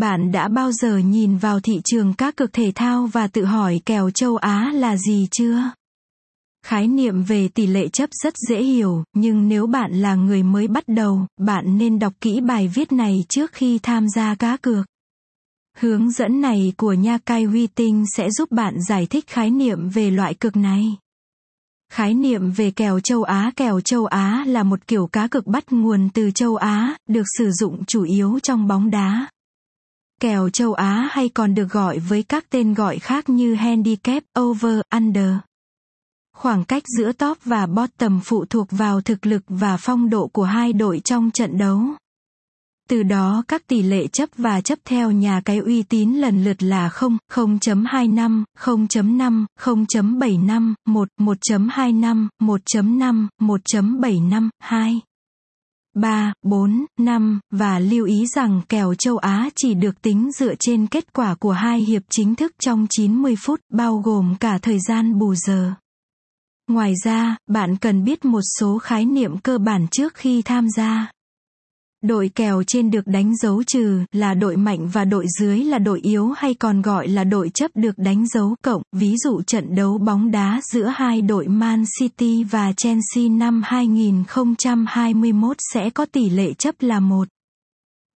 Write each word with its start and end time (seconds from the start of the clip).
Bạn 0.00 0.32
đã 0.32 0.48
bao 0.48 0.72
giờ 0.72 0.98
nhìn 0.98 1.36
vào 1.36 1.60
thị 1.60 1.80
trường 1.84 2.14
cá 2.14 2.30
cược 2.30 2.52
thể 2.52 2.72
thao 2.74 3.06
và 3.06 3.26
tự 3.26 3.44
hỏi 3.44 3.80
kèo 3.86 4.10
châu 4.10 4.36
Á 4.36 4.72
là 4.74 4.96
gì 4.96 5.28
chưa? 5.30 5.62
Khái 6.66 6.88
niệm 6.88 7.22
về 7.22 7.48
tỷ 7.48 7.66
lệ 7.66 7.88
chấp 7.88 8.10
rất 8.12 8.34
dễ 8.48 8.62
hiểu, 8.62 9.04
nhưng 9.14 9.48
nếu 9.48 9.66
bạn 9.66 9.92
là 9.92 10.14
người 10.14 10.42
mới 10.42 10.68
bắt 10.68 10.84
đầu, 10.86 11.26
bạn 11.40 11.78
nên 11.78 11.98
đọc 11.98 12.12
kỹ 12.20 12.40
bài 12.40 12.68
viết 12.68 12.92
này 12.92 13.24
trước 13.28 13.52
khi 13.52 13.78
tham 13.82 14.08
gia 14.08 14.34
cá 14.34 14.56
cược. 14.56 14.86
Hướng 15.78 16.10
dẫn 16.10 16.40
này 16.40 16.72
của 16.76 16.92
Nha 16.92 17.18
Cai 17.18 17.44
Huy 17.44 17.66
Tinh 17.66 18.04
sẽ 18.16 18.30
giúp 18.30 18.50
bạn 18.50 18.74
giải 18.88 19.06
thích 19.06 19.26
khái 19.26 19.50
niệm 19.50 19.88
về 19.88 20.10
loại 20.10 20.34
cực 20.34 20.56
này. 20.56 20.96
Khái 21.92 22.14
niệm 22.14 22.50
về 22.50 22.70
kèo 22.70 23.00
châu 23.00 23.22
Á 23.22 23.52
Kèo 23.56 23.80
châu 23.80 24.06
Á 24.06 24.44
là 24.46 24.62
một 24.62 24.86
kiểu 24.86 25.06
cá 25.06 25.28
cược 25.28 25.46
bắt 25.46 25.72
nguồn 25.72 26.08
từ 26.14 26.30
châu 26.30 26.56
Á, 26.56 26.96
được 27.08 27.24
sử 27.38 27.50
dụng 27.50 27.84
chủ 27.84 28.02
yếu 28.02 28.38
trong 28.42 28.66
bóng 28.66 28.90
đá. 28.90 29.26
Kèo 30.20 30.48
châu 30.48 30.74
Á 30.74 31.08
hay 31.10 31.28
còn 31.28 31.54
được 31.54 31.70
gọi 31.70 31.98
với 31.98 32.22
các 32.22 32.44
tên 32.50 32.74
gọi 32.74 32.98
khác 32.98 33.28
như 33.28 33.54
handicap, 33.54 34.22
over, 34.40 34.80
under. 34.94 35.30
Khoảng 36.36 36.64
cách 36.64 36.82
giữa 36.98 37.12
top 37.12 37.38
và 37.44 37.66
bottom 37.66 38.20
phụ 38.24 38.44
thuộc 38.44 38.66
vào 38.70 39.00
thực 39.00 39.26
lực 39.26 39.42
và 39.48 39.76
phong 39.76 40.10
độ 40.10 40.26
của 40.26 40.44
hai 40.44 40.72
đội 40.72 41.00
trong 41.04 41.30
trận 41.30 41.58
đấu. 41.58 41.80
Từ 42.88 43.02
đó 43.02 43.44
các 43.48 43.66
tỷ 43.66 43.82
lệ 43.82 44.06
chấp 44.06 44.28
và 44.36 44.60
chấp 44.60 44.78
theo 44.84 45.10
nhà 45.10 45.40
cái 45.44 45.58
uy 45.58 45.82
tín 45.82 46.12
lần 46.12 46.44
lượt 46.44 46.62
là 46.62 46.88
0, 46.88 47.16
0.25, 47.32 48.44
0.5, 48.58 49.44
0.75, 49.60 50.74
1, 50.86 51.08
1.25, 51.18 52.28
1.5, 52.42 53.26
1.75, 53.40 54.48
2. 54.58 55.00
3, 55.96 56.32
4, 56.42 56.86
5, 56.98 57.40
và 57.50 57.78
lưu 57.78 58.06
ý 58.06 58.26
rằng 58.26 58.60
kèo 58.68 58.94
châu 58.94 59.16
Á 59.16 59.50
chỉ 59.56 59.74
được 59.74 60.02
tính 60.02 60.32
dựa 60.32 60.54
trên 60.60 60.86
kết 60.86 61.12
quả 61.12 61.34
của 61.34 61.52
hai 61.52 61.80
hiệp 61.80 62.02
chính 62.10 62.34
thức 62.34 62.52
trong 62.58 62.86
90 62.90 63.34
phút, 63.38 63.60
bao 63.72 63.98
gồm 63.98 64.34
cả 64.40 64.58
thời 64.62 64.78
gian 64.88 65.18
bù 65.18 65.34
giờ. 65.34 65.72
Ngoài 66.68 66.92
ra, 67.04 67.36
bạn 67.46 67.76
cần 67.76 68.04
biết 68.04 68.24
một 68.24 68.40
số 68.60 68.78
khái 68.78 69.04
niệm 69.04 69.38
cơ 69.38 69.58
bản 69.58 69.86
trước 69.90 70.14
khi 70.14 70.42
tham 70.42 70.66
gia. 70.76 71.10
Đội 72.06 72.30
kèo 72.34 72.62
trên 72.66 72.90
được 72.90 73.06
đánh 73.06 73.36
dấu 73.36 73.62
trừ 73.62 74.00
là 74.12 74.34
đội 74.34 74.56
mạnh 74.56 74.88
và 74.92 75.04
đội 75.04 75.26
dưới 75.40 75.64
là 75.64 75.78
đội 75.78 76.00
yếu 76.02 76.28
hay 76.28 76.54
còn 76.54 76.82
gọi 76.82 77.08
là 77.08 77.24
đội 77.24 77.50
chấp 77.54 77.70
được 77.74 77.98
đánh 77.98 78.26
dấu 78.26 78.54
cộng. 78.64 78.82
Ví 78.96 79.14
dụ 79.24 79.42
trận 79.42 79.74
đấu 79.74 79.98
bóng 79.98 80.30
đá 80.30 80.60
giữa 80.72 80.92
hai 80.94 81.22
đội 81.22 81.48
Man 81.48 81.84
City 82.00 82.44
và 82.44 82.72
Chelsea 82.76 83.28
năm 83.30 83.62
2021 83.64 85.56
sẽ 85.72 85.90
có 85.90 86.06
tỷ 86.12 86.30
lệ 86.30 86.52
chấp 86.54 86.74
là 86.80 87.00
một. 87.00 87.28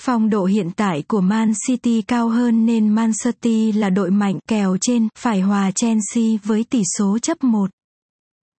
Phong 0.00 0.30
độ 0.30 0.44
hiện 0.44 0.70
tại 0.76 1.02
của 1.08 1.20
Man 1.20 1.52
City 1.66 2.02
cao 2.02 2.28
hơn 2.28 2.66
nên 2.66 2.88
Man 2.88 3.10
City 3.24 3.72
là 3.72 3.90
đội 3.90 4.10
mạnh 4.10 4.38
kèo 4.48 4.76
trên, 4.80 5.08
phải 5.18 5.40
hòa 5.40 5.70
Chelsea 5.70 6.24
với 6.44 6.64
tỷ 6.70 6.82
số 6.98 7.18
chấp 7.18 7.44
1. 7.44 7.70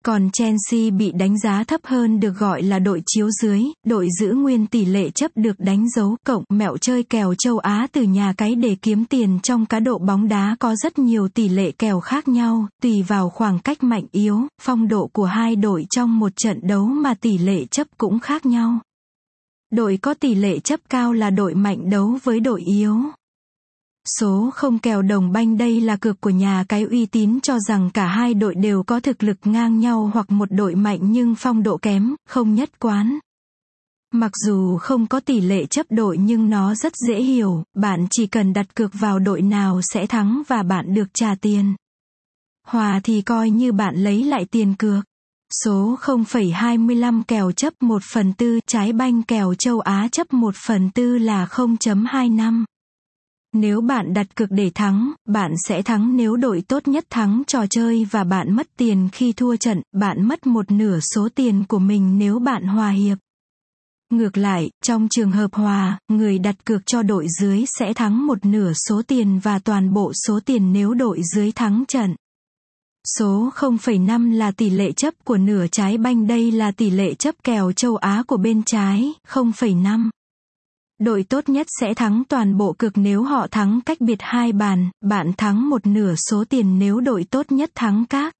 Còn 0.07 0.29
Chelsea 0.33 0.89
bị 0.97 1.11
đánh 1.11 1.39
giá 1.39 1.63
thấp 1.63 1.81
hơn 1.83 2.19
được 2.19 2.31
gọi 2.37 2.61
là 2.61 2.79
đội 2.79 3.01
chiếu 3.05 3.29
dưới, 3.31 3.63
đội 3.85 4.07
giữ 4.19 4.31
nguyên 4.33 4.67
tỷ 4.67 4.85
lệ 4.85 5.09
chấp 5.09 5.31
được 5.35 5.59
đánh 5.59 5.89
dấu 5.89 6.17
cộng 6.25 6.43
mẹo 6.49 6.77
chơi 6.77 7.03
kèo 7.03 7.33
châu 7.37 7.57
Á 7.57 7.87
từ 7.91 8.03
nhà 8.03 8.33
cái 8.37 8.55
để 8.55 8.75
kiếm 8.81 9.05
tiền 9.05 9.39
trong 9.43 9.65
cá 9.65 9.79
độ 9.79 9.97
bóng 9.97 10.27
đá 10.27 10.55
có 10.59 10.75
rất 10.75 10.99
nhiều 10.99 11.27
tỷ 11.27 11.49
lệ 11.49 11.71
kèo 11.71 11.99
khác 11.99 12.27
nhau, 12.27 12.67
tùy 12.81 13.01
vào 13.07 13.29
khoảng 13.29 13.59
cách 13.59 13.83
mạnh 13.83 14.05
yếu, 14.11 14.41
phong 14.61 14.87
độ 14.87 15.09
của 15.13 15.25
hai 15.25 15.55
đội 15.55 15.85
trong 15.89 16.19
một 16.19 16.31
trận 16.35 16.59
đấu 16.67 16.85
mà 16.85 17.13
tỷ 17.13 17.37
lệ 17.37 17.65
chấp 17.65 17.87
cũng 17.97 18.19
khác 18.19 18.45
nhau. 18.45 18.79
Đội 19.71 19.99
có 20.01 20.13
tỷ 20.13 20.35
lệ 20.35 20.59
chấp 20.59 20.79
cao 20.89 21.13
là 21.13 21.29
đội 21.29 21.55
mạnh 21.55 21.89
đấu 21.89 22.17
với 22.23 22.39
đội 22.39 22.61
yếu. 22.61 22.97
Số 24.19 24.49
không 24.53 24.79
kèo 24.79 25.01
đồng 25.01 25.31
banh 25.31 25.57
đây 25.57 25.81
là 25.81 25.95
cược 25.95 26.21
của 26.21 26.29
nhà 26.29 26.63
cái 26.69 26.83
uy 26.83 27.05
tín 27.05 27.39
cho 27.41 27.59
rằng 27.59 27.89
cả 27.93 28.07
hai 28.07 28.33
đội 28.33 28.55
đều 28.55 28.83
có 28.83 28.99
thực 28.99 29.23
lực 29.23 29.37
ngang 29.43 29.79
nhau 29.79 30.11
hoặc 30.13 30.31
một 30.31 30.51
đội 30.51 30.75
mạnh 30.75 30.99
nhưng 31.01 31.35
phong 31.35 31.63
độ 31.63 31.77
kém, 31.77 32.15
không 32.29 32.55
nhất 32.55 32.79
quán. 32.79 33.19
Mặc 34.13 34.31
dù 34.45 34.77
không 34.77 35.07
có 35.07 35.19
tỷ 35.19 35.41
lệ 35.41 35.65
chấp 35.65 35.85
đội 35.89 36.17
nhưng 36.17 36.49
nó 36.49 36.75
rất 36.75 36.93
dễ 37.07 37.21
hiểu, 37.21 37.63
bạn 37.75 38.07
chỉ 38.09 38.27
cần 38.27 38.53
đặt 38.53 38.75
cược 38.75 38.91
vào 38.93 39.19
đội 39.19 39.41
nào 39.41 39.81
sẽ 39.81 40.07
thắng 40.07 40.41
và 40.47 40.63
bạn 40.63 40.93
được 40.93 41.07
trả 41.13 41.35
tiền. 41.35 41.75
Hòa 42.67 42.99
thì 43.03 43.21
coi 43.21 43.49
như 43.49 43.71
bạn 43.71 43.95
lấy 43.95 44.23
lại 44.23 44.45
tiền 44.51 44.75
cược. 44.75 45.05
Số 45.63 45.97
0,25 46.01 47.23
kèo 47.27 47.51
chấp 47.51 47.73
1 47.81 48.01
phần 48.13 48.33
tư 48.33 48.59
trái 48.67 48.93
banh 48.93 49.23
kèo 49.23 49.53
châu 49.53 49.79
Á 49.79 50.07
chấp 50.11 50.33
1 50.33 50.55
phần 50.67 50.89
tư 50.89 51.17
là 51.17 51.45
0.25. 51.45 52.63
Nếu 53.59 53.81
bạn 53.81 54.13
đặt 54.13 54.35
cược 54.35 54.51
để 54.51 54.71
thắng, 54.75 55.11
bạn 55.25 55.53
sẽ 55.67 55.81
thắng 55.81 56.17
nếu 56.17 56.35
đội 56.35 56.63
tốt 56.67 56.87
nhất 56.87 57.05
thắng 57.09 57.43
trò 57.47 57.65
chơi 57.69 58.05
và 58.11 58.23
bạn 58.23 58.55
mất 58.55 58.67
tiền 58.77 59.09
khi 59.11 59.33
thua 59.33 59.55
trận, 59.55 59.81
bạn 59.91 60.27
mất 60.27 60.47
một 60.47 60.71
nửa 60.71 60.99
số 60.99 61.29
tiền 61.35 61.63
của 61.67 61.79
mình 61.79 62.17
nếu 62.17 62.39
bạn 62.39 62.63
hòa 62.63 62.89
hiệp. 62.89 63.17
Ngược 64.11 64.37
lại, 64.37 64.69
trong 64.83 65.07
trường 65.09 65.31
hợp 65.31 65.53
hòa, 65.53 65.99
người 66.07 66.39
đặt 66.39 66.65
cược 66.65 66.81
cho 66.85 67.03
đội 67.03 67.27
dưới 67.39 67.65
sẽ 67.79 67.93
thắng 67.93 68.27
một 68.27 68.45
nửa 68.45 68.73
số 68.87 69.01
tiền 69.07 69.39
và 69.39 69.59
toàn 69.59 69.93
bộ 69.93 70.11
số 70.27 70.39
tiền 70.45 70.73
nếu 70.73 70.93
đội 70.93 71.21
dưới 71.35 71.51
thắng 71.51 71.83
trận. 71.87 72.15
Số 73.17 73.49
0,5 73.55 74.33
là 74.33 74.51
tỷ 74.51 74.69
lệ 74.69 74.91
chấp 74.91 75.13
của 75.23 75.37
nửa 75.37 75.65
trái 75.71 75.97
banh 75.97 76.27
đây 76.27 76.51
là 76.51 76.71
tỷ 76.71 76.89
lệ 76.89 77.13
chấp 77.13 77.35
kèo 77.43 77.71
châu 77.71 77.95
Á 77.95 78.23
của 78.27 78.37
bên 78.37 78.63
trái, 78.63 79.13
0,5. 79.27 80.09
Đội 80.99 81.23
tốt 81.23 81.49
nhất 81.49 81.67
sẽ 81.79 81.93
thắng 81.93 82.23
toàn 82.29 82.57
bộ 82.57 82.73
cực 82.73 82.93
nếu 82.95 83.23
họ 83.23 83.47
thắng 83.51 83.79
cách 83.85 84.01
biệt 84.01 84.17
hai 84.19 84.51
bàn, 84.51 84.89
bạn 85.01 85.31
thắng 85.37 85.69
một 85.69 85.87
nửa 85.87 86.13
số 86.29 86.43
tiền 86.49 86.79
nếu 86.79 86.99
đội 86.99 87.25
tốt 87.31 87.51
nhất 87.51 87.71
thắng 87.75 88.05
các. 88.09 88.36